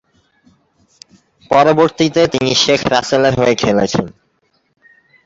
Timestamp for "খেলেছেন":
3.55-4.05